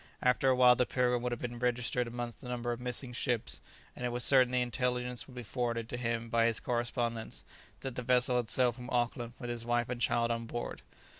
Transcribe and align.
After 0.23 0.49
a 0.49 0.55
while 0.55 0.75
the 0.75 0.87
"Pilgrim" 0.87 1.21
would 1.21 1.31
have 1.31 1.41
been 1.41 1.59
registered 1.59 2.07
amongst 2.07 2.41
the 2.41 2.47
number 2.47 2.71
of 2.71 2.79
missing 2.79 3.13
ships; 3.13 3.61
and 3.95 4.03
it 4.03 4.09
was 4.09 4.23
certain 4.23 4.51
the 4.51 4.59
intelligence 4.59 5.27
would 5.27 5.35
be 5.35 5.43
forwarded 5.43 5.87
to 5.89 5.95
him 5.97 6.27
by 6.27 6.47
his 6.47 6.59
correspondents, 6.59 7.43
that 7.81 7.93
the 7.93 8.01
vessel 8.01 8.37
had 8.37 8.49
sailed 8.49 8.73
from 8.73 8.89
Auckland 8.89 9.33
with 9.37 9.51
his 9.51 9.63
wife 9.63 9.89
and 9.89 10.01
child 10.01 10.31
on 10.31 10.47
board. 10.47 10.81